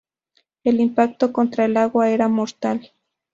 El 0.63 0.79
impacto 0.79 1.31
contra 1.31 1.65
el 1.65 1.77
agua 1.77 2.09
era 2.09 2.27
mortal. 2.27 2.89